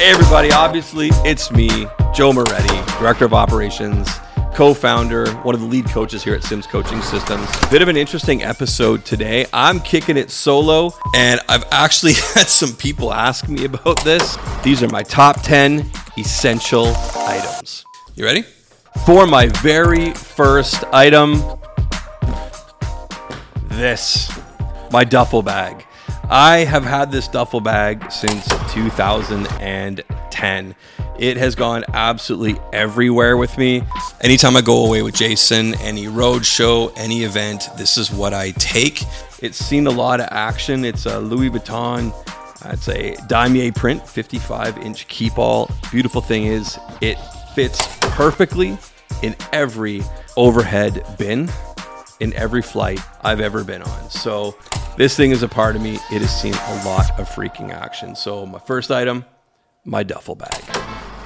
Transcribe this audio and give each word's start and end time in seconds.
Hey, 0.00 0.12
everybody. 0.12 0.50
Obviously, 0.50 1.08
it's 1.26 1.50
me, 1.50 1.86
Joe 2.14 2.32
Moretti, 2.32 2.74
Director 2.98 3.26
of 3.26 3.34
Operations, 3.34 4.08
co 4.54 4.72
founder, 4.72 5.30
one 5.42 5.54
of 5.54 5.60
the 5.60 5.66
lead 5.66 5.84
coaches 5.90 6.24
here 6.24 6.34
at 6.34 6.42
Sims 6.42 6.66
Coaching 6.66 7.02
Systems. 7.02 7.46
Bit 7.68 7.82
of 7.82 7.88
an 7.88 7.98
interesting 7.98 8.42
episode 8.42 9.04
today. 9.04 9.44
I'm 9.52 9.78
kicking 9.78 10.16
it 10.16 10.30
solo, 10.30 10.94
and 11.14 11.38
I've 11.50 11.64
actually 11.70 12.12
had 12.34 12.48
some 12.48 12.72
people 12.72 13.12
ask 13.12 13.46
me 13.46 13.66
about 13.66 14.02
this. 14.02 14.38
These 14.62 14.82
are 14.82 14.88
my 14.88 15.02
top 15.02 15.42
10 15.42 15.90
essential 16.16 16.94
items. 17.16 17.84
You 18.14 18.24
ready? 18.24 18.46
For 19.04 19.26
my 19.26 19.48
very 19.60 20.14
first 20.14 20.82
item, 20.94 21.42
this 23.64 24.32
my 24.90 25.04
duffel 25.04 25.42
bag. 25.42 25.84
I 26.32 26.58
have 26.58 26.84
had 26.84 27.10
this 27.10 27.26
duffel 27.26 27.60
bag 27.60 28.12
since 28.12 28.46
2010. 28.72 30.74
It 31.18 31.36
has 31.36 31.56
gone 31.56 31.84
absolutely 31.92 32.56
everywhere 32.72 33.36
with 33.36 33.58
me. 33.58 33.82
Anytime 34.20 34.56
I 34.56 34.60
go 34.60 34.86
away 34.86 35.02
with 35.02 35.16
Jason, 35.16 35.74
any 35.80 36.06
road 36.06 36.46
show, 36.46 36.92
any 36.96 37.24
event, 37.24 37.68
this 37.76 37.98
is 37.98 38.12
what 38.12 38.32
I 38.32 38.52
take. 38.52 39.02
It's 39.40 39.58
seen 39.58 39.88
a 39.88 39.90
lot 39.90 40.20
of 40.20 40.28
action. 40.30 40.84
It's 40.84 41.06
a 41.06 41.18
Louis 41.18 41.50
Vuitton. 41.50 42.14
It's 42.72 42.86
a 42.86 43.16
damier 43.26 43.74
print, 43.74 44.06
55 44.06 44.78
inch 44.78 45.08
Keepall. 45.08 45.68
Beautiful 45.90 46.20
thing 46.20 46.46
is, 46.46 46.78
it 47.00 47.18
fits 47.56 47.84
perfectly 48.02 48.78
in 49.24 49.34
every 49.52 50.04
overhead 50.36 51.04
bin 51.18 51.50
in 52.20 52.32
every 52.34 52.62
flight 52.62 53.00
I've 53.22 53.40
ever 53.40 53.64
been 53.64 53.82
on. 53.82 54.10
So 54.10 54.54
this 55.00 55.16
thing 55.16 55.30
is 55.30 55.42
a 55.42 55.48
part 55.48 55.76
of 55.76 55.80
me. 55.80 55.94
It 56.12 56.20
has 56.20 56.42
seen 56.42 56.52
a 56.52 56.84
lot 56.84 57.18
of 57.18 57.26
freaking 57.26 57.70
action. 57.70 58.14
So 58.14 58.44
my 58.44 58.58
first 58.58 58.90
item, 58.90 59.24
my 59.86 60.02
duffel 60.02 60.34
bag. 60.34 60.62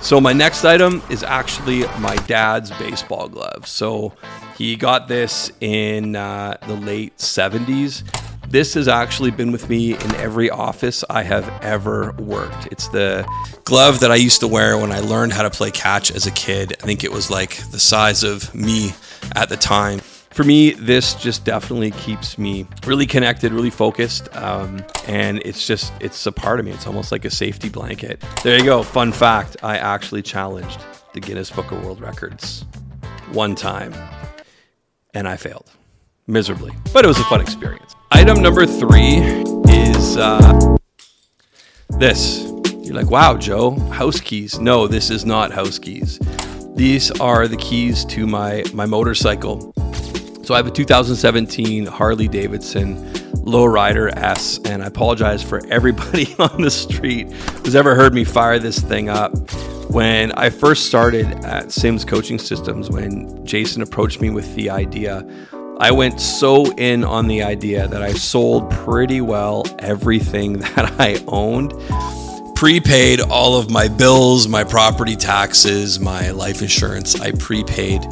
So 0.01 0.21
my 0.21 0.33
next 0.33 0.65
item 0.65 1.03
is 1.11 1.25
actually 1.25 1.81
my 1.99 2.15
dad's 2.29 2.71
baseball 2.79 3.29
glove. 3.29 3.67
So 3.67 4.13
he 4.57 4.77
got 4.77 5.09
this 5.09 5.51
in 5.61 6.15
uh, 6.15 6.57
the 6.69 6.77
late 6.77 7.17
70s. 7.17 8.05
This 8.47 8.75
has 8.75 8.87
actually 8.87 9.33
been 9.33 9.51
with 9.51 9.69
me 9.69 9.95
in 9.95 10.15
every 10.15 10.51
office 10.51 11.03
I 11.11 11.25
have 11.25 11.49
ever 11.61 12.13
worked. 12.13 12.69
It's 12.71 12.87
the 12.87 13.29
glove 13.65 13.99
that 14.01 14.13
I 14.13 14.17
used 14.17 14.39
to 14.43 14.47
wear 14.47 14.79
when 14.79 14.93
I 14.93 15.01
learned 15.01 15.33
how 15.33 15.43
to 15.43 15.51
play 15.51 15.73
catch 15.73 16.13
as 16.13 16.29
a 16.29 16.31
kid. 16.31 16.77
I 16.81 16.87
think 16.87 17.03
it 17.03 17.11
was 17.11 17.29
like 17.29 17.57
the 17.73 17.81
size 17.81 18.23
of 18.23 18.55
me 18.55 18.93
at 19.35 19.49
the 19.49 19.57
time 19.57 20.01
for 20.35 20.43
me, 20.43 20.73
this 20.73 21.15
just 21.15 21.45
definitely 21.45 21.93
keeps 21.93 22.39
me 22.39 22.67
really 22.87 23.07
connected, 23.07 23.53
really 23.53 23.71
focused, 23.71 24.35
um, 24.35 24.85
and 25.07 25.41
it's 25.45 25.65
just 25.65 25.93
it's 26.01 26.27
a 26.27 26.33
part 26.33 26.59
of 26.59 26.67
me. 26.67 26.73
It's 26.73 26.89
almost 26.89 27.13
like 27.13 27.25
a 27.25 27.31
safety 27.31 27.69
blanket. 27.69 28.23
There 28.43 28.59
you 28.59 28.65
go. 28.65 28.83
Fun 28.83 29.13
fact: 29.13 29.57
I 29.63 29.79
actually 29.79 30.23
challenged 30.23 30.81
the 31.13 31.21
Guinness 31.21 31.51
Book 31.51 31.71
of 31.71 31.85
World 31.85 32.01
Records 32.01 32.65
one 33.31 33.55
time, 33.55 33.95
and 35.15 35.29
I 35.29 35.37
failed 35.37 35.71
miserably, 36.27 36.73
but 36.93 37.05
it 37.05 37.09
was 37.09 37.21
a 37.21 37.25
fun 37.25 37.41
experience. 37.41 37.95
Item 38.11 38.43
number 38.43 38.67
three 38.67 39.19
is 39.69 40.17
uh, 40.17 40.77
this. 41.91 42.43
You're 42.83 42.97
like, 42.97 43.09
wow, 43.09 43.37
Joe, 43.37 43.71
house 43.91 44.21
keys. 44.21 44.59
No, 44.59 44.89
this 44.89 45.11
is 45.11 45.25
not 45.25 45.53
house 45.53 45.79
keys. 45.79 46.19
These 46.75 47.13
are 47.21 47.47
the 47.47 47.57
keys 47.57 48.05
to 48.07 48.27
my 48.27 48.65
my 48.75 48.85
motorcycle. 48.85 49.73
So 50.45 50.53
I 50.53 50.59
have 50.59 50.67
a 50.67 50.71
2017 50.71 51.87
Harley 51.87 52.29
Davidson 52.29 53.03
Lowrider 53.47 54.15
S, 54.15 54.61
and 54.67 54.83
I 54.83 54.87
apologize 54.89 55.43
for 55.43 55.67
everybody 55.69 56.35
on 56.39 56.61
the 56.61 56.71
street 56.71 57.33
who's 57.33 57.75
ever 57.75 57.95
heard 57.95 58.13
me 58.13 58.25
fire 58.25 58.59
this 58.59 58.79
thing 58.79 59.09
up. 59.09 59.33
When 59.91 60.33
I 60.33 60.51
first 60.51 60.85
started 60.85 61.27
at 61.47 61.73
Sims 61.73 62.05
Coaching 62.05 62.39
Systems, 62.39 62.91
when 62.91 63.47
Jason 63.47 63.81
approached 63.81 64.21
me 64.21 64.29
with 64.29 64.55
the 64.55 64.69
idea, 64.69 65.27
I 65.79 65.93
went 65.93 66.21
so 66.21 66.71
in 66.73 67.05
on 67.05 67.27
the 67.27 67.43
idea 67.43 67.89
that 67.89 68.03
I 68.03 68.13
sold 68.13 68.71
pretty 68.71 69.23
well 69.23 69.65
everything 69.79 70.59
that 70.59 71.01
I 71.01 71.25
owned 71.27 71.73
prepaid 72.55 73.21
all 73.21 73.59
of 73.59 73.71
my 73.71 73.89
bills, 73.89 74.47
my 74.47 74.63
property 74.63 75.17
taxes, 75.17 75.99
my 75.99 76.31
life 76.31 76.63
insurance. 76.63 77.21
I 77.21 77.33
prepaid 77.33 78.07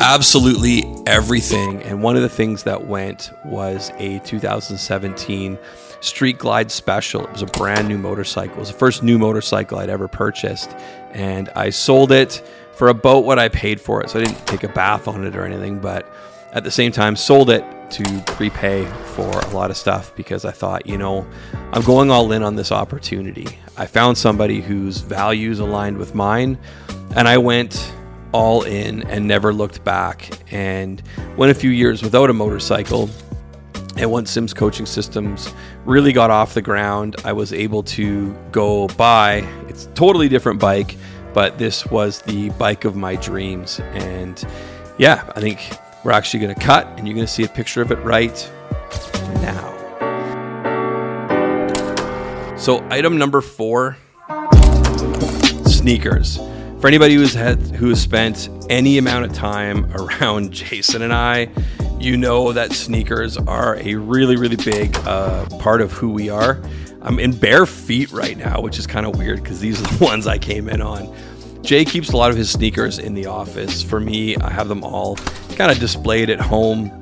absolutely 0.00 0.84
everything. 1.06 1.82
And 1.82 2.02
one 2.02 2.16
of 2.16 2.22
the 2.22 2.28
things 2.28 2.64
that 2.64 2.86
went 2.86 3.30
was 3.44 3.90
a 3.98 4.18
2017 4.20 5.58
Street 6.00 6.38
Glide 6.38 6.70
Special. 6.70 7.24
It 7.24 7.32
was 7.32 7.42
a 7.42 7.46
brand 7.46 7.86
new 7.88 7.98
motorcycle. 7.98 8.56
It 8.56 8.60
was 8.60 8.72
the 8.72 8.78
first 8.78 9.02
new 9.02 9.18
motorcycle 9.18 9.78
I'd 9.78 9.90
ever 9.90 10.08
purchased. 10.08 10.70
And 11.12 11.50
I 11.50 11.70
sold 11.70 12.10
it 12.12 12.42
for 12.72 12.88
about 12.88 13.24
what 13.24 13.38
I 13.38 13.48
paid 13.50 13.80
for 13.80 14.02
it. 14.02 14.08
So 14.10 14.18
I 14.18 14.24
didn't 14.24 14.46
take 14.46 14.64
a 14.64 14.68
bath 14.68 15.06
on 15.06 15.26
it 15.26 15.36
or 15.36 15.44
anything, 15.44 15.78
but 15.78 16.10
at 16.52 16.64
the 16.64 16.70
same 16.70 16.90
time, 16.90 17.14
sold 17.14 17.50
it 17.50 17.64
to 17.90 18.22
prepay 18.26 18.86
for 19.14 19.28
a 19.28 19.48
lot 19.50 19.70
of 19.70 19.76
stuff 19.76 20.14
because 20.16 20.44
I 20.44 20.50
thought, 20.50 20.86
you 20.86 20.96
know, 20.96 21.26
I'm 21.72 21.82
going 21.82 22.10
all 22.10 22.32
in 22.32 22.42
on 22.42 22.56
this 22.56 22.72
opportunity. 22.72 23.58
I 23.76 23.86
found 23.86 24.16
somebody 24.16 24.60
whose 24.60 24.98
values 24.98 25.58
aligned 25.60 25.98
with 25.98 26.14
mine, 26.14 26.58
and 27.14 27.28
I 27.28 27.38
went 27.38 27.92
all 28.32 28.62
in 28.62 29.02
and 29.04 29.26
never 29.26 29.52
looked 29.52 29.84
back. 29.84 30.30
And 30.52 31.02
went 31.36 31.50
a 31.50 31.54
few 31.54 31.70
years 31.70 32.02
without 32.02 32.30
a 32.30 32.32
motorcycle. 32.32 33.10
And 33.96 34.10
once 34.10 34.30
Sims 34.30 34.54
Coaching 34.54 34.86
Systems 34.86 35.52
really 35.84 36.12
got 36.12 36.30
off 36.30 36.54
the 36.54 36.62
ground, 36.62 37.16
I 37.24 37.32
was 37.32 37.52
able 37.52 37.82
to 37.84 38.32
go 38.52 38.88
buy. 38.88 39.46
It's 39.68 39.88
totally 39.94 40.28
different 40.28 40.60
bike, 40.60 40.96
but 41.34 41.58
this 41.58 41.86
was 41.86 42.22
the 42.22 42.50
bike 42.50 42.84
of 42.84 42.96
my 42.96 43.16
dreams. 43.16 43.80
And 43.92 44.42
yeah, 44.96 45.30
I 45.34 45.40
think 45.40 45.60
we're 46.04 46.12
actually 46.12 46.40
going 46.40 46.54
to 46.54 46.60
cut, 46.60 46.86
and 46.96 47.06
you're 47.06 47.14
going 47.14 47.26
to 47.26 47.32
see 47.32 47.44
a 47.44 47.48
picture 47.48 47.82
of 47.82 47.90
it 47.90 47.96
right 47.96 48.50
now. 49.42 49.66
So, 52.56 52.86
item 52.90 53.18
number 53.18 53.40
four 53.40 53.96
sneakers. 55.66 56.38
For 56.80 56.88
anybody 56.88 57.12
who's 57.12 57.34
had 57.34 57.60
who 57.60 57.90
has 57.90 58.00
spent 58.00 58.48
any 58.70 58.96
amount 58.96 59.26
of 59.26 59.34
time 59.34 59.84
around 59.94 60.50
Jason 60.50 61.02
and 61.02 61.12
I, 61.12 61.48
you 61.98 62.16
know 62.16 62.52
that 62.52 62.72
sneakers 62.72 63.36
are 63.36 63.76
a 63.76 63.96
really, 63.96 64.36
really 64.36 64.56
big 64.56 64.96
uh, 65.04 65.44
part 65.58 65.82
of 65.82 65.92
who 65.92 66.10
we 66.10 66.30
are. 66.30 66.58
I'm 67.02 67.18
in 67.18 67.36
bare 67.36 67.66
feet 67.66 68.10
right 68.12 68.34
now, 68.34 68.62
which 68.62 68.78
is 68.78 68.86
kind 68.86 69.04
of 69.04 69.18
weird 69.18 69.42
because 69.42 69.60
these 69.60 69.78
are 69.78 69.94
the 69.94 70.04
ones 70.06 70.26
I 70.26 70.38
came 70.38 70.70
in 70.70 70.80
on. 70.80 71.14
Jay 71.60 71.84
keeps 71.84 72.12
a 72.12 72.16
lot 72.16 72.30
of 72.30 72.38
his 72.38 72.48
sneakers 72.48 72.98
in 72.98 73.12
the 73.12 73.26
office. 73.26 73.82
For 73.82 74.00
me, 74.00 74.36
I 74.36 74.50
have 74.50 74.68
them 74.68 74.82
all 74.82 75.16
kind 75.56 75.70
of 75.70 75.78
displayed 75.78 76.30
at 76.30 76.40
home. 76.40 76.99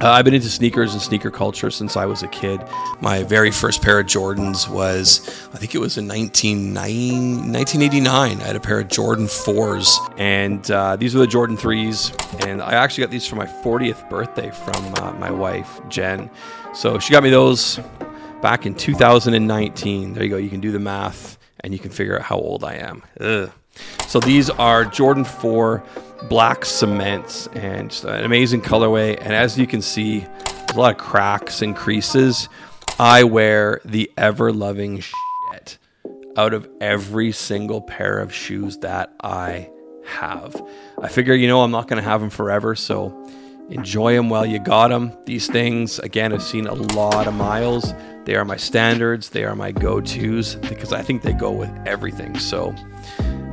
Uh, 0.00 0.12
I've 0.12 0.24
been 0.24 0.34
into 0.34 0.48
sneakers 0.48 0.92
and 0.92 1.02
sneaker 1.02 1.28
culture 1.28 1.72
since 1.72 1.96
I 1.96 2.06
was 2.06 2.22
a 2.22 2.28
kid. 2.28 2.62
My 3.00 3.24
very 3.24 3.50
first 3.50 3.82
pair 3.82 3.98
of 3.98 4.06
Jordans 4.06 4.68
was, 4.68 5.28
I 5.52 5.58
think 5.58 5.74
it 5.74 5.78
was 5.78 5.98
in 5.98 6.06
1989. 6.06 8.40
I 8.40 8.44
had 8.44 8.54
a 8.54 8.60
pair 8.60 8.78
of 8.78 8.86
Jordan 8.86 9.26
4s, 9.26 10.14
and 10.16 10.70
uh, 10.70 10.94
these 10.94 11.16
were 11.16 11.20
the 11.20 11.26
Jordan 11.26 11.56
3s. 11.56 12.46
And 12.46 12.62
I 12.62 12.74
actually 12.74 13.02
got 13.02 13.10
these 13.10 13.26
for 13.26 13.34
my 13.34 13.46
40th 13.46 14.08
birthday 14.08 14.52
from 14.52 14.94
uh, 15.02 15.14
my 15.14 15.32
wife, 15.32 15.80
Jen. 15.88 16.30
So 16.74 17.00
she 17.00 17.12
got 17.12 17.24
me 17.24 17.30
those 17.30 17.80
back 18.40 18.66
in 18.66 18.76
2019. 18.76 20.14
There 20.14 20.22
you 20.22 20.30
go. 20.30 20.36
You 20.36 20.48
can 20.48 20.60
do 20.60 20.70
the 20.70 20.78
math 20.78 21.38
and 21.60 21.72
you 21.72 21.80
can 21.80 21.90
figure 21.90 22.16
out 22.16 22.22
how 22.22 22.36
old 22.36 22.62
I 22.62 22.74
am. 22.74 23.02
Ugh. 23.20 23.50
So 24.06 24.20
these 24.20 24.48
are 24.48 24.84
Jordan 24.84 25.24
4 25.24 25.82
black 26.24 26.64
cements 26.64 27.48
and 27.54 27.90
just 27.90 28.04
an 28.04 28.24
amazing 28.24 28.62
colorway. 28.62 29.16
And 29.20 29.32
as 29.32 29.58
you 29.58 29.66
can 29.66 29.82
see, 29.82 30.26
a 30.68 30.74
lot 30.76 30.92
of 30.92 30.98
cracks 30.98 31.62
and 31.62 31.74
creases. 31.76 32.48
I 32.98 33.24
wear 33.24 33.80
the 33.84 34.10
ever 34.16 34.52
loving 34.52 35.00
shit 35.00 35.78
out 36.36 36.54
of 36.54 36.68
every 36.80 37.32
single 37.32 37.80
pair 37.80 38.18
of 38.18 38.32
shoes 38.32 38.78
that 38.78 39.14
I 39.22 39.70
have. 40.04 40.60
I 41.00 41.08
figure, 41.08 41.34
you 41.34 41.48
know, 41.48 41.62
I'm 41.62 41.70
not 41.70 41.88
going 41.88 42.02
to 42.02 42.08
have 42.08 42.20
them 42.20 42.30
forever. 42.30 42.74
So 42.74 43.14
enjoy 43.70 44.14
them 44.14 44.30
while 44.30 44.46
you 44.46 44.58
got 44.58 44.88
them. 44.88 45.12
These 45.26 45.48
things, 45.48 45.98
again, 45.98 46.32
I've 46.32 46.42
seen 46.42 46.66
a 46.66 46.74
lot 46.74 47.26
of 47.26 47.34
miles. 47.34 47.92
They 48.24 48.34
are 48.34 48.44
my 48.44 48.56
standards, 48.56 49.30
they 49.30 49.44
are 49.44 49.56
my 49.56 49.72
go 49.72 50.00
tos 50.00 50.56
because 50.56 50.92
I 50.92 51.02
think 51.02 51.22
they 51.22 51.32
go 51.32 51.50
with 51.50 51.70
everything. 51.86 52.38
So, 52.38 52.74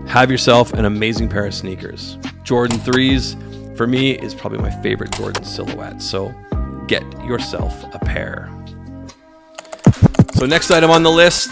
have 0.08 0.32
yourself 0.32 0.74
an 0.74 0.86
amazing 0.86 1.30
pair 1.30 1.46
of 1.46 1.54
sneakers. 1.54 2.18
Jordan 2.44 2.78
3s, 2.80 3.78
for 3.78 3.88
me, 3.88 4.18
is 4.18 4.34
probably 4.34 4.60
my 4.60 4.72
favorite 4.82 5.12
Jordan 5.12 5.44
silhouette. 5.44 6.02
So 6.02 6.34
get 6.88 7.04
yourself 7.24 7.84
a 7.94 8.00
pair. 8.00 8.50
So, 10.36 10.46
next 10.46 10.70
item 10.70 10.92
on 10.92 11.04
the 11.04 11.12
list 11.12 11.50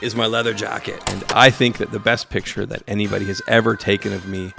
is 0.00 0.14
my 0.14 0.26
leather 0.26 0.54
jacket. 0.54 1.02
And 1.08 1.24
I 1.34 1.50
think 1.50 1.78
that 1.78 1.90
the 1.90 1.98
best 1.98 2.30
picture 2.30 2.64
that 2.66 2.82
anybody 2.86 3.24
has 3.26 3.42
ever 3.48 3.76
taken 3.76 4.12
of 4.12 4.26
me 4.26 4.52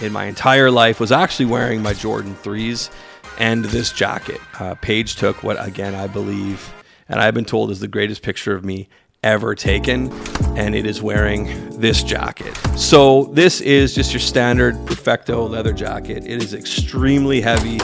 in 0.00 0.12
my 0.12 0.24
entire 0.24 0.70
life 0.70 0.98
was 0.98 1.12
actually 1.12 1.46
wearing 1.46 1.82
my 1.82 1.92
Jordan 1.92 2.34
3s 2.36 2.90
and 3.38 3.64
this 3.66 3.92
jacket. 3.92 4.40
Uh, 4.58 4.74
Paige 4.76 5.16
took 5.16 5.42
what, 5.42 5.62
again, 5.64 5.94
I 5.94 6.06
believe, 6.06 6.72
and 7.08 7.20
I've 7.20 7.34
been 7.34 7.44
told 7.44 7.70
is 7.70 7.80
the 7.80 7.88
greatest 7.88 8.22
picture 8.22 8.54
of 8.54 8.64
me 8.64 8.88
ever 9.22 9.54
taken. 9.54 10.10
And 10.56 10.74
it 10.74 10.86
is 10.86 11.02
wearing 11.02 11.70
this 11.78 12.02
jacket. 12.02 12.56
So, 12.76 13.24
this 13.32 13.60
is 13.60 13.94
just 13.94 14.12
your 14.12 14.20
standard 14.20 14.74
Perfecto 14.86 15.46
leather 15.46 15.72
jacket. 15.72 16.24
It 16.26 16.42
is 16.42 16.54
extremely 16.54 17.40
heavy, 17.40 17.78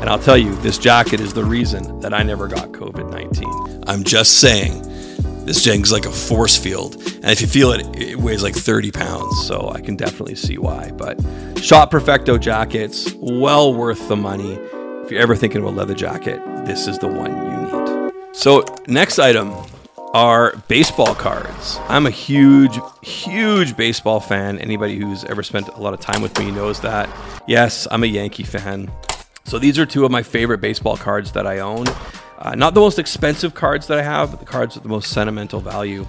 and 0.00 0.08
I'll 0.08 0.18
tell 0.18 0.36
you, 0.36 0.54
this 0.56 0.78
jacket 0.78 1.20
is 1.20 1.32
the 1.32 1.44
reason 1.44 2.00
that 2.00 2.12
I 2.12 2.22
never 2.22 2.46
got 2.46 2.72
COVID 2.72 3.10
19. 3.10 3.84
I'm 3.86 4.04
just 4.04 4.40
saying. 4.40 4.86
This 5.46 5.64
thing's 5.64 5.90
like 5.90 6.04
a 6.04 6.12
force 6.12 6.56
field, 6.56 6.96
and 6.96 7.30
if 7.30 7.40
you 7.40 7.46
feel 7.46 7.72
it, 7.72 7.84
it 8.00 8.16
weighs 8.16 8.42
like 8.42 8.54
30 8.54 8.92
pounds. 8.92 9.46
So 9.46 9.70
I 9.74 9.80
can 9.80 9.96
definitely 9.96 10.36
see 10.36 10.58
why. 10.58 10.90
But 10.92 11.18
Schott 11.60 11.90
Perfecto 11.90 12.38
jackets, 12.38 13.12
well 13.14 13.74
worth 13.74 14.06
the 14.06 14.16
money. 14.16 14.52
If 15.02 15.10
you're 15.10 15.20
ever 15.20 15.34
thinking 15.34 15.62
of 15.62 15.66
a 15.66 15.70
leather 15.70 15.94
jacket, 15.94 16.40
this 16.66 16.86
is 16.86 16.98
the 16.98 17.08
one 17.08 17.30
you 17.30 18.12
need. 18.12 18.36
So 18.36 18.64
next 18.86 19.18
item 19.18 19.52
are 20.12 20.56
baseball 20.66 21.14
cards. 21.14 21.78
I'm 21.88 22.06
a 22.06 22.10
huge, 22.10 22.78
huge 23.02 23.76
baseball 23.76 24.18
fan. 24.18 24.58
Anybody 24.58 24.98
who's 24.98 25.24
ever 25.24 25.42
spent 25.42 25.68
a 25.68 25.80
lot 25.80 25.94
of 25.94 26.00
time 26.00 26.20
with 26.20 26.36
me 26.38 26.50
knows 26.50 26.80
that. 26.80 27.08
Yes, 27.46 27.86
I'm 27.90 28.02
a 28.02 28.06
Yankee 28.06 28.42
fan. 28.42 28.90
So 29.44 29.58
these 29.58 29.78
are 29.78 29.86
two 29.86 30.04
of 30.04 30.10
my 30.10 30.22
favorite 30.22 30.60
baseball 30.60 30.96
cards 30.96 31.32
that 31.32 31.46
I 31.46 31.60
own. 31.60 31.86
Uh, 32.38 32.54
not 32.56 32.74
the 32.74 32.80
most 32.80 32.98
expensive 32.98 33.54
cards 33.54 33.86
that 33.86 33.98
I 33.98 34.02
have, 34.02 34.30
but 34.30 34.40
the 34.40 34.46
cards 34.46 34.74
with 34.74 34.82
the 34.82 34.88
most 34.88 35.10
sentimental 35.12 35.60
value. 35.60 36.06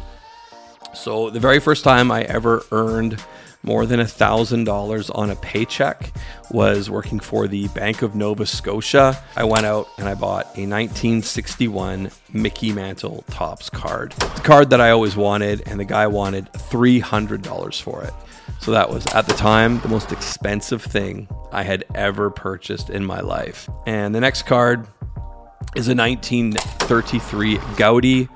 So 0.93 1.29
the 1.29 1.39
very 1.39 1.59
first 1.59 1.83
time 1.83 2.11
I 2.11 2.23
ever 2.23 2.63
earned 2.71 3.23
more 3.63 3.85
than 3.85 3.99
a 3.99 4.07
thousand 4.07 4.63
dollars 4.63 5.09
on 5.09 5.29
a 5.29 5.35
paycheck 5.35 6.11
was 6.49 6.89
working 6.89 7.19
for 7.19 7.47
the 7.47 7.67
Bank 7.69 8.01
of 8.01 8.15
Nova 8.15 8.45
Scotia. 8.45 9.21
I 9.35 9.43
went 9.43 9.65
out 9.65 9.87
and 9.97 10.09
I 10.09 10.15
bought 10.15 10.45
a 10.57 10.65
1961 10.65 12.11
Mickey 12.33 12.73
Mantle 12.73 13.23
Topps 13.29 13.69
card. 13.69 14.13
The 14.13 14.41
card 14.41 14.69
that 14.71 14.81
I 14.81 14.89
always 14.89 15.15
wanted, 15.15 15.63
and 15.67 15.79
the 15.79 15.85
guy 15.85 16.07
wanted 16.07 16.51
$300 16.53 17.81
for 17.81 18.03
it. 18.03 18.13
So 18.59 18.71
that 18.71 18.89
was 18.89 19.05
at 19.07 19.27
the 19.27 19.33
time 19.33 19.79
the 19.79 19.87
most 19.87 20.11
expensive 20.11 20.83
thing 20.83 21.27
I 21.51 21.63
had 21.63 21.85
ever 21.95 22.29
purchased 22.29 22.89
in 22.89 23.05
my 23.05 23.19
life. 23.21 23.69
And 23.85 24.13
the 24.13 24.19
next 24.19 24.43
card 24.43 24.87
is 25.75 25.87
a 25.87 25.95
1933 25.95 27.57
Goudey 27.57 28.29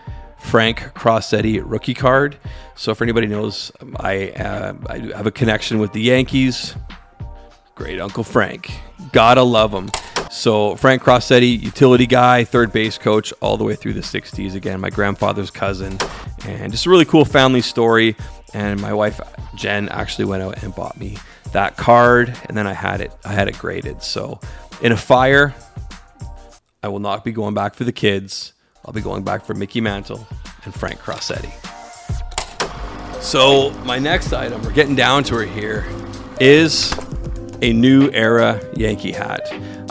Frank 0.46 0.80
Crosetti 0.94 1.62
rookie 1.64 1.94
card. 1.94 2.38
So, 2.76 2.94
for 2.94 3.04
anybody 3.04 3.28
knows, 3.28 3.72
I, 3.98 4.30
uh, 4.30 4.74
I 4.88 5.00
have 5.16 5.28
a 5.28 5.32
connection 5.32 5.80
with 5.80 5.92
the 5.92 6.02
Yankees. 6.02 6.76
Great 7.74 8.00
Uncle 8.00 8.24
Frank. 8.24 8.72
Gotta 9.12 9.44
love 9.44 9.74
him. 9.74 9.90
So, 10.32 10.76
Frank 10.76 11.02
Crosetti, 11.02 11.62
utility 11.62 12.06
guy, 12.06 12.44
third 12.44 12.72
base 12.72 12.98
coach 12.98 13.34
all 13.42 13.58
the 13.58 13.64
way 13.64 13.76
through 13.76 13.94
the 13.94 14.02
60s. 14.02 14.56
Again, 14.56 14.80
my 14.80 14.90
grandfather's 14.90 15.52
cousin. 15.52 15.98
And 16.46 16.72
just 16.72 16.86
a 16.86 16.90
really 16.90 17.06
cool 17.06 17.26
family 17.26 17.62
story. 17.62 18.16
And 18.54 18.82
my 18.82 18.94
wife, 18.94 19.20
Jen, 19.56 19.90
actually 19.90 20.26
went 20.26 20.44
out 20.44 20.64
and 20.64 20.74
bought 20.76 20.98
me 20.98 21.18
that 21.54 21.76
card. 21.76 22.38
And 22.46 22.56
then 22.56 22.68
I 22.68 22.74
had 22.74 23.02
it, 23.02 23.12
I 23.26 23.34
had 23.34 23.48
it 23.48 23.58
graded. 23.58 24.04
So, 24.04 24.40
in 24.82 24.92
a 24.92 24.98
fire, 24.98 25.56
I 26.84 26.88
will 26.88 27.00
not 27.00 27.24
be 27.24 27.32
going 27.32 27.54
back 27.54 27.74
for 27.76 27.84
the 27.84 27.92
kids. 27.92 28.54
I'll 28.86 28.94
be 28.94 29.02
going 29.02 29.24
back 29.24 29.44
for 29.44 29.56
Mickey 29.56 29.82
Mantle 29.82 30.28
and 30.64 30.74
Frank 30.74 31.00
Crosetti. 31.00 31.52
So, 33.22 33.72
my 33.84 33.98
next 33.98 34.32
item, 34.32 34.62
we're 34.62 34.74
getting 34.74 34.96
down 34.96 35.24
to 35.26 35.40
it 35.40 35.50
here, 35.50 35.86
is 36.40 36.94
a 37.64 37.74
new 37.74 38.12
era 38.12 38.62
Yankee 38.76 39.12
hat. 39.12 39.42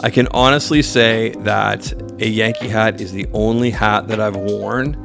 I 0.01 0.09
can 0.09 0.29
honestly 0.31 0.81
say 0.81 1.31
that 1.39 1.91
a 2.21 2.27
Yankee 2.27 2.69
hat 2.69 3.01
is 3.01 3.11
the 3.11 3.27
only 3.33 3.69
hat 3.69 4.07
that 4.07 4.21
I've 4.21 4.37
worn 4.37 4.95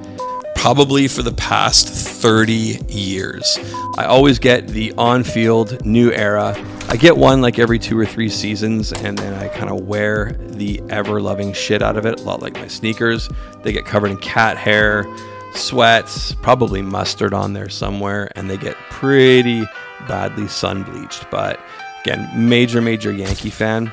probably 0.54 1.08
for 1.08 1.22
the 1.22 1.32
past 1.32 1.88
30 1.88 2.78
years. 2.88 3.58
I 3.98 4.04
always 4.04 4.38
get 4.38 4.68
the 4.68 4.92
on 4.98 5.24
field 5.24 5.84
new 5.84 6.12
era. 6.12 6.54
I 6.92 6.96
get 6.96 7.16
one 7.16 7.40
like 7.40 7.60
every 7.60 7.78
two 7.78 7.96
or 7.96 8.04
three 8.04 8.28
seasons, 8.28 8.92
and 8.92 9.16
then 9.16 9.32
I 9.34 9.46
kind 9.46 9.70
of 9.70 9.86
wear 9.86 10.32
the 10.40 10.82
ever 10.90 11.20
loving 11.20 11.52
shit 11.52 11.82
out 11.82 11.96
of 11.96 12.04
it, 12.04 12.18
a 12.18 12.22
lot 12.24 12.42
like 12.42 12.54
my 12.54 12.66
sneakers. 12.66 13.28
They 13.62 13.72
get 13.72 13.84
covered 13.84 14.10
in 14.10 14.16
cat 14.16 14.56
hair, 14.56 15.06
sweats, 15.54 16.34
probably 16.42 16.82
mustard 16.82 17.32
on 17.32 17.52
there 17.52 17.68
somewhere, 17.68 18.32
and 18.34 18.50
they 18.50 18.56
get 18.56 18.74
pretty 18.90 19.64
badly 20.08 20.48
sun 20.48 20.82
bleached. 20.82 21.30
But 21.30 21.60
again, 22.00 22.28
major, 22.34 22.80
major 22.80 23.12
Yankee 23.12 23.50
fan. 23.50 23.92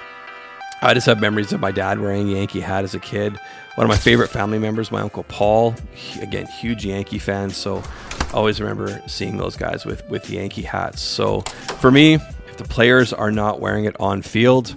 I 0.82 0.96
just 0.96 1.06
have 1.06 1.22
memories 1.22 1.54
of 1.54 1.60
my 1.60 1.72
dad 1.72 2.00
wearing 2.00 2.28
a 2.30 2.38
Yankee 2.38 2.62
hat 2.62 2.84
as 2.84 2.96
a 2.96 3.00
kid. 3.00 3.38
One 3.76 3.86
of 3.86 3.90
my 3.90 3.98
favorite 3.98 4.30
family 4.30 4.58
members, 4.58 4.92
my 4.92 5.02
uncle 5.02 5.24
Paul, 5.26 5.76
again, 6.20 6.48
huge 6.48 6.84
Yankee 6.84 7.20
fan. 7.20 7.52
So 7.52 7.84
I 8.22 8.34
always 8.34 8.60
remember 8.60 9.04
seeing 9.06 9.38
those 9.38 9.56
guys 9.56 9.86
with, 9.86 10.04
with 10.10 10.28
Yankee 10.32 10.64
hats. 10.64 11.00
So 11.00 11.42
for 11.80 11.92
me, 11.92 12.18
the 12.58 12.64
players 12.64 13.14
are 13.14 13.32
not 13.32 13.60
wearing 13.60 13.86
it 13.86 13.96
on 14.00 14.22
field, 14.22 14.76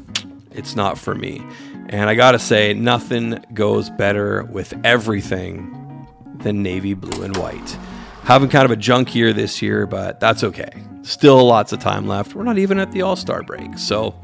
it's 0.53 0.77
not 0.77 0.99
for 0.99 1.15
me. 1.15 1.43
And 1.89 2.09
I 2.09 2.15
gotta 2.15 2.39
say, 2.39 2.73
nothing 2.75 3.45
goes 3.53 3.91
better 3.91 4.45
with 4.45 4.73
everything 4.85 6.07
than 6.37 6.63
navy 6.63 6.95
blue 6.95 7.23
and 7.23 7.37
white. 7.37 7.79
Having 8.23 8.51
kind 8.51 8.65
of 8.65 8.71
a 8.71 8.77
junk 8.77 9.15
year 9.15 9.33
this 9.33 9.61
year, 9.61 9.87
but 9.87 10.21
that's 10.21 10.45
okay. 10.45 10.71
Still 11.03 11.45
lots 11.45 11.73
of 11.73 11.81
time 11.81 12.07
left. 12.07 12.35
We're 12.35 12.45
not 12.45 12.59
even 12.59 12.79
at 12.79 12.93
the 12.93 13.03
All 13.03 13.17
Star 13.17 13.43
break. 13.43 13.79
So, 13.79 14.15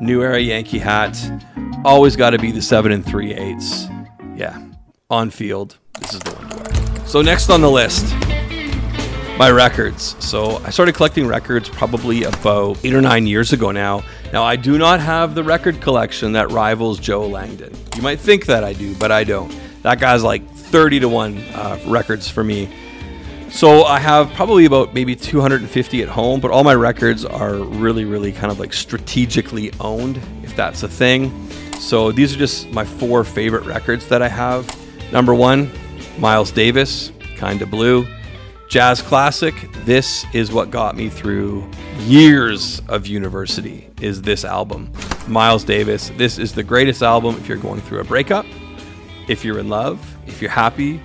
new 0.00 0.22
era 0.22 0.40
Yankee 0.40 0.78
hat. 0.78 1.16
Always 1.84 2.16
got 2.16 2.30
to 2.30 2.38
be 2.38 2.50
the 2.50 2.62
seven 2.62 2.90
and 2.90 3.04
three 3.04 3.34
eighths. 3.34 3.86
Yeah, 4.34 4.60
on 5.10 5.30
field. 5.30 5.76
This 6.00 6.14
is 6.14 6.20
the 6.20 6.32
one. 6.32 7.06
So, 7.06 7.20
next 7.20 7.50
on 7.50 7.60
the 7.60 7.70
list, 7.70 8.06
my 9.38 9.50
records. 9.50 10.16
So, 10.18 10.58
I 10.58 10.70
started 10.70 10.94
collecting 10.94 11.26
records 11.26 11.68
probably 11.68 12.24
about 12.24 12.84
eight 12.84 12.94
or 12.94 13.00
nine 13.00 13.26
years 13.26 13.52
ago 13.52 13.70
now. 13.70 14.02
Now, 14.32 14.44
I 14.44 14.56
do 14.56 14.78
not 14.78 15.00
have 15.00 15.34
the 15.34 15.42
record 15.42 15.80
collection 15.80 16.32
that 16.32 16.50
rivals 16.50 16.98
Joe 16.98 17.26
Langdon. 17.26 17.74
You 17.96 18.02
might 18.02 18.20
think 18.20 18.46
that 18.46 18.64
I 18.64 18.72
do, 18.72 18.94
but 18.96 19.10
I 19.10 19.24
don't. 19.24 19.54
That 19.82 20.00
guy's 20.00 20.22
like 20.22 20.48
30 20.50 21.00
to 21.00 21.08
1 21.08 21.38
uh, 21.38 21.78
records 21.86 22.28
for 22.28 22.44
me. 22.44 22.68
So 23.50 23.84
I 23.84 23.98
have 23.98 24.32
probably 24.32 24.64
about 24.64 24.94
maybe 24.94 25.14
250 25.14 26.02
at 26.02 26.08
home, 26.08 26.40
but 26.40 26.50
all 26.50 26.64
my 26.64 26.74
records 26.74 27.26
are 27.26 27.56
really, 27.56 28.06
really 28.06 28.32
kind 28.32 28.50
of 28.50 28.58
like 28.58 28.72
strategically 28.72 29.70
owned, 29.78 30.18
if 30.42 30.56
that's 30.56 30.82
a 30.82 30.88
thing. 30.88 31.50
So 31.74 32.12
these 32.12 32.34
are 32.34 32.38
just 32.38 32.70
my 32.70 32.84
four 32.84 33.24
favorite 33.24 33.64
records 33.66 34.08
that 34.08 34.22
I 34.22 34.28
have. 34.28 34.74
Number 35.12 35.34
one, 35.34 35.70
Miles 36.18 36.50
Davis, 36.50 37.12
Kinda 37.36 37.66
Blue. 37.66 38.06
Jazz 38.72 39.02
Classic, 39.02 39.54
this 39.84 40.24
is 40.32 40.50
what 40.50 40.70
got 40.70 40.96
me 40.96 41.10
through 41.10 41.68
years 41.98 42.80
of 42.88 43.06
university, 43.06 43.90
is 44.00 44.22
this 44.22 44.46
album. 44.46 44.90
Miles 45.28 45.62
Davis, 45.62 46.10
this 46.16 46.38
is 46.38 46.54
the 46.54 46.62
greatest 46.62 47.02
album 47.02 47.36
if 47.36 47.46
you're 47.46 47.58
going 47.58 47.82
through 47.82 48.00
a 48.00 48.04
breakup, 48.04 48.46
if 49.28 49.44
you're 49.44 49.58
in 49.58 49.68
love, 49.68 50.16
if 50.26 50.40
you're 50.40 50.50
happy, 50.50 51.02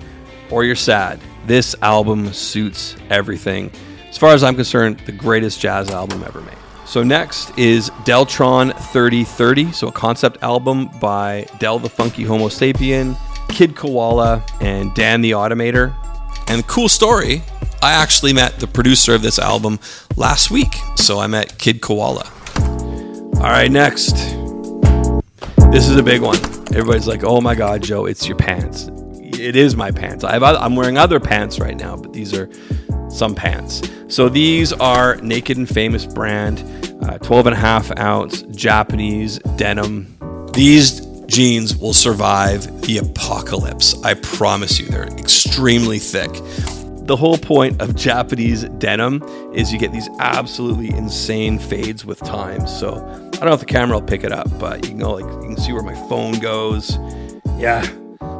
or 0.50 0.64
you're 0.64 0.74
sad. 0.74 1.20
This 1.44 1.76
album 1.82 2.32
suits 2.32 2.96
everything. 3.10 3.70
As 4.08 4.16
far 4.16 4.32
as 4.32 4.42
I'm 4.42 4.54
concerned, 4.54 5.00
the 5.00 5.12
greatest 5.12 5.60
jazz 5.60 5.90
album 5.90 6.24
ever 6.26 6.40
made. 6.40 6.56
So 6.86 7.02
next 7.02 7.50
is 7.58 7.90
Deltron 8.06 8.74
3030, 8.92 9.72
so 9.72 9.88
a 9.88 9.92
concept 9.92 10.42
album 10.42 10.88
by 11.02 11.46
Del 11.58 11.78
the 11.78 11.90
Funky 11.90 12.24
Homosapien, 12.24 13.14
Kid 13.50 13.76
Koala, 13.76 14.42
and 14.62 14.94
Dan 14.94 15.20
the 15.20 15.32
Automator. 15.32 15.94
And 16.50 16.66
cool 16.66 16.88
story, 16.88 17.42
I 17.82 17.92
actually 17.92 18.32
met 18.32 18.58
the 18.60 18.66
producer 18.66 19.14
of 19.14 19.22
this 19.22 19.38
album 19.38 19.78
last 20.16 20.50
week. 20.50 20.74
So 20.96 21.18
I 21.18 21.26
met 21.26 21.58
Kid 21.58 21.80
Koala. 21.80 22.30
All 23.36 23.50
right, 23.50 23.70
next. 23.70 24.14
This 25.70 25.88
is 25.88 25.96
a 25.96 26.02
big 26.02 26.22
one. 26.22 26.38
Everybody's 26.74 27.06
like, 27.06 27.24
oh 27.24 27.40
my 27.40 27.54
God, 27.54 27.82
Joe, 27.82 28.06
it's 28.06 28.26
your 28.26 28.36
pants 28.36 28.90
it 29.38 29.56
is 29.56 29.76
my 29.76 29.90
pants. 29.90 30.24
I 30.24 30.36
I'm 30.36 30.76
wearing 30.76 30.98
other 30.98 31.20
pants 31.20 31.58
right 31.58 31.76
now, 31.76 31.96
but 31.96 32.12
these 32.12 32.34
are 32.34 32.48
some 33.08 33.34
pants. 33.34 33.82
So 34.08 34.28
these 34.28 34.72
are 34.72 35.16
Naked 35.16 35.56
and 35.56 35.68
Famous 35.68 36.06
brand, 36.06 36.60
uh, 37.02 37.18
12 37.18 37.46
and 37.46 37.54
a 37.54 37.58
half 37.58 37.96
ounce 37.98 38.42
Japanese 38.42 39.38
denim. 39.56 40.14
These 40.52 41.06
jeans 41.26 41.76
will 41.76 41.92
survive 41.92 42.82
the 42.82 42.98
apocalypse. 42.98 44.02
I 44.02 44.14
promise 44.14 44.78
you, 44.80 44.86
they're 44.86 45.12
extremely 45.18 45.98
thick. 45.98 46.30
The 47.08 47.16
whole 47.16 47.38
point 47.38 47.80
of 47.80 47.96
Japanese 47.96 48.64
denim 48.78 49.22
is 49.54 49.72
you 49.72 49.78
get 49.78 49.92
these 49.92 50.08
absolutely 50.20 50.90
insane 50.90 51.58
fades 51.58 52.04
with 52.04 52.20
time. 52.20 52.66
So 52.66 52.96
I 52.96 53.30
don't 53.30 53.46
know 53.46 53.54
if 53.54 53.60
the 53.60 53.66
camera 53.66 53.98
will 53.98 54.06
pick 54.06 54.24
it 54.24 54.30
up, 54.30 54.46
but 54.58 54.84
you 54.84 54.90
can 54.90 54.98
go 54.98 55.14
like 55.14 55.24
you 55.24 55.48
can 55.48 55.56
see 55.56 55.72
where 55.72 55.82
my 55.82 55.94
phone 56.08 56.38
goes. 56.38 56.98
Yeah, 57.56 57.82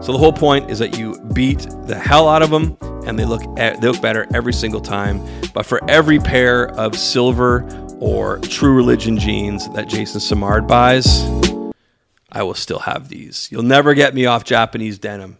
so 0.00 0.12
the 0.12 0.18
whole 0.18 0.32
point 0.32 0.70
is 0.70 0.78
that 0.78 0.96
you 0.96 1.18
beat 1.32 1.66
the 1.86 1.98
hell 1.98 2.28
out 2.28 2.42
of 2.42 2.50
them, 2.50 2.76
and 3.06 3.18
they 3.18 3.24
look 3.24 3.42
they 3.56 3.74
look 3.80 4.00
better 4.00 4.26
every 4.32 4.52
single 4.52 4.80
time. 4.80 5.20
But 5.52 5.66
for 5.66 5.80
every 5.90 6.18
pair 6.20 6.68
of 6.76 6.96
silver 6.96 7.66
or 7.98 8.38
True 8.38 8.76
Religion 8.76 9.18
jeans 9.18 9.68
that 9.70 9.88
Jason 9.88 10.20
Simard 10.20 10.68
buys, 10.68 11.24
I 12.30 12.44
will 12.44 12.54
still 12.54 12.78
have 12.80 13.08
these. 13.08 13.48
You'll 13.50 13.62
never 13.62 13.94
get 13.94 14.14
me 14.14 14.26
off 14.26 14.44
Japanese 14.44 14.98
denim. 14.98 15.38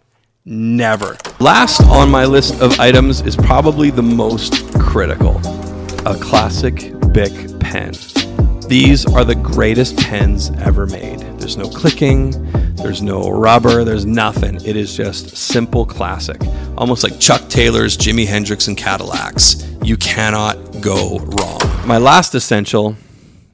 Never. 0.51 1.19
Last 1.41 1.83
on 1.83 2.11
my 2.11 2.25
list 2.25 2.63
of 2.63 2.81
items 2.81 3.21
is 3.21 3.37
probably 3.37 3.91
the 3.91 4.03
most 4.03 4.73
critical 4.81 5.37
a 6.07 6.17
classic 6.19 6.95
Bic 7.13 7.61
pen. 7.61 7.93
These 8.67 9.05
are 9.05 9.27
the 9.27 9.35
greatest 9.35 9.99
pens 9.99 10.51
ever 10.61 10.87
made. 10.87 11.21
There's 11.39 11.59
no 11.59 11.69
clicking, 11.69 12.31
there's 12.77 13.03
no 13.03 13.29
rubber, 13.29 13.85
there's 13.85 14.07
nothing. 14.07 14.55
It 14.65 14.75
is 14.75 14.97
just 14.97 15.37
simple 15.37 15.85
classic. 15.85 16.41
Almost 16.79 17.05
like 17.05 17.21
Chuck 17.21 17.47
Taylor's, 17.51 17.99
Jimi 17.99 18.27
Hendrix, 18.27 18.69
and 18.69 18.77
Cadillacs. 18.77 19.71
You 19.83 19.99
cannot 19.99 20.81
go 20.81 21.19
wrong. 21.19 21.61
My 21.87 21.99
last 21.99 22.35
essential 22.35 22.97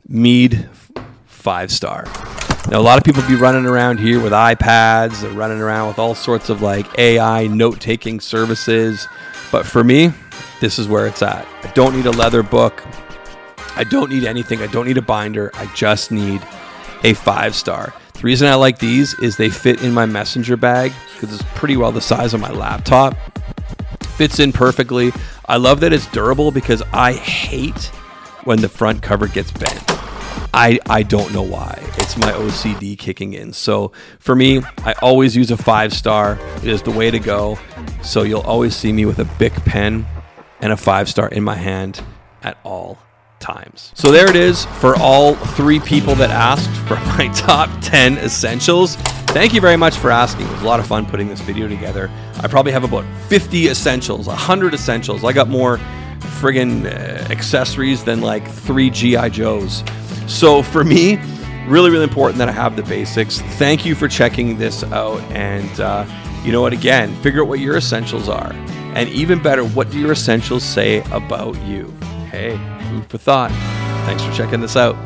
Mead 0.07 0.69
five 1.27 1.73
star. 1.73 2.05
Now, 2.71 2.81
a 2.81 2.83
lot 2.83 2.97
of 2.97 3.05
people 3.05 3.23
be 3.29 3.37
running 3.37 3.67
around 3.67 4.01
here 4.01 4.21
with 4.21 4.33
iPads, 4.33 5.21
they're 5.21 5.31
running 5.33 5.61
around 5.61 5.89
with 5.89 5.99
all 5.99 6.15
sorts 6.15 6.49
of 6.49 6.63
like 6.63 6.99
AI 6.99 7.47
note 7.47 7.79
taking 7.79 8.21
services. 8.21 9.07
But 9.53 9.67
for 9.67 9.85
me, 9.85 10.13
this 10.61 10.79
is 10.79 10.89
where 10.89 11.07
it's 11.07 11.23
at. 11.23 11.47
I 11.63 11.71
don't 11.73 11.95
need 11.95 12.07
a 12.07 12.11
leather 12.11 12.43
book. 12.43 12.83
I 13.77 13.85
don't 13.85 14.11
need 14.11 14.25
anything. 14.25 14.63
I 14.63 14.67
don't 14.69 14.87
need 14.87 14.97
a 14.97 15.03
binder. 15.03 15.51
I 15.55 15.67
just 15.75 16.11
need 16.11 16.41
a 17.03 17.13
five 17.13 17.55
star. 17.55 17.93
The 18.15 18.21
reason 18.23 18.49
I 18.49 18.55
like 18.55 18.79
these 18.79 19.13
is 19.19 19.37
they 19.37 19.51
fit 19.51 19.83
in 19.83 19.93
my 19.93 20.07
messenger 20.07 20.57
bag 20.57 20.93
because 21.13 21.35
it's 21.35 21.49
pretty 21.55 21.77
well 21.77 21.93
the 21.93 22.01
size 22.01 22.33
of 22.33 22.41
my 22.41 22.51
laptop. 22.51 23.15
Fits 24.17 24.39
in 24.39 24.53
perfectly. 24.53 25.13
I 25.47 25.59
love 25.59 25.81
that 25.81 25.93
it's 25.93 26.07
durable 26.07 26.51
because 26.51 26.83
I 26.93 27.13
hate 27.13 27.87
when 28.45 28.61
the 28.61 28.69
front 28.69 29.03
cover 29.03 29.29
gets 29.29 29.51
bent. 29.51 29.83
I, 30.55 30.79
I 30.89 31.03
don't 31.03 31.33
know 31.35 31.43
why. 31.43 31.94
It's 32.05 32.19
my 32.19 32.33
OCD 32.33 32.99
kicking 32.99 33.33
in. 33.33 33.55
So 33.55 33.93
for 34.19 34.37
me, 34.37 34.61
I 34.85 34.93
always 35.01 35.35
use 35.35 35.51
a 35.51 35.57
five 35.57 35.91
star. 35.91 36.39
It 36.57 36.67
is 36.67 36.83
the 36.83 36.91
way 36.91 37.11
to 37.11 37.19
go. 37.19 37.59
So 38.03 38.25
you'll 38.25 38.43
always 38.43 38.77
see 38.77 38.93
me 38.93 39.07
with 39.07 39.21
a 39.21 39.25
Bic 39.39 39.55
pen 39.65 40.05
and 40.61 40.71
a 40.71 40.77
five 40.77 41.09
star 41.09 41.29
in 41.29 41.43
my 41.43 41.55
hand 41.55 42.03
at 42.43 42.59
all 42.63 42.99
times. 43.41 43.91
So 43.95 44.13
there 44.13 44.29
it 44.29 44.37
is 44.37 44.67
for 44.67 44.95
all 44.97 45.35
three 45.35 45.81
people 45.81 46.15
that 46.17 46.29
asked 46.29 46.69
for 46.87 46.97
my 47.17 47.29
top 47.35 47.71
10 47.81 48.19
essentials. 48.19 48.97
Thank 49.29 49.55
you 49.55 49.63
very 49.63 49.79
much 49.79 49.97
for 49.97 50.11
asking. 50.11 50.45
It 50.45 50.53
was 50.53 50.63
a 50.63 50.67
lot 50.67 50.81
of 50.81 50.87
fun 50.87 51.07
putting 51.07 51.29
this 51.29 51.41
video 51.41 51.69
together. 51.69 52.11
I 52.39 52.49
probably 52.49 52.73
have 52.73 52.85
about 52.85 53.07
50 53.31 53.69
essentials, 53.69 54.27
100 54.27 54.75
essentials. 54.75 55.25
I 55.25 55.33
got 55.33 55.49
more 55.49 55.79
friggin' 56.21 56.85
uh, 56.85 57.33
accessories 57.33 58.05
than 58.05 58.21
like 58.21 58.47
three 58.47 58.91
G.I. 58.91 59.31
Joes. 59.31 59.83
So 60.27 60.63
for 60.63 60.85
me, 60.85 61.19
really, 61.67 61.91
really 61.91 62.05
important 62.05 62.39
that 62.39 62.49
I 62.49 62.53
have 62.53 62.77
the 62.77 62.83
basics. 62.83 63.41
Thank 63.41 63.85
you 63.85 63.95
for 63.95 64.09
checking 64.09 64.59
this 64.59 64.85
out. 64.85 65.21
And 65.31 65.81
uh, 65.81 66.07
you 66.45 66.53
know 66.53 66.61
what? 66.61 66.73
Again, 66.73 67.15
figure 67.23 67.43
out 67.43 67.49
what 67.49 67.61
your 67.61 67.77
essentials 67.77 68.29
are. 68.29 68.53
And 68.95 69.09
even 69.09 69.43
better, 69.43 69.65
what 69.65 69.91
do 69.91 69.99
your 69.99 70.13
essentials 70.13 70.63
say 70.63 71.03
about 71.11 71.61
you? 71.63 71.93
Hey, 72.31 72.57
food 72.91 73.07
for 73.07 73.19
thought. 73.19 73.51
Thanks 74.07 74.23
for 74.23 74.33
checking 74.33 74.61
this 74.61 74.77
out. 74.77 74.97